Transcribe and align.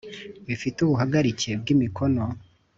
bi 0.45 0.55
te 0.75 0.79
ubuhagarike 0.85 1.49
bw 1.61 1.67
imikono 1.73 2.23